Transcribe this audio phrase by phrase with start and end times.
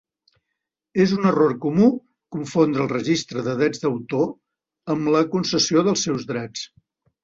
[1.03, 1.91] És un error comú
[2.37, 4.29] confondre el registre de drets d'autor
[4.97, 6.71] amb la concessió dels seus drets.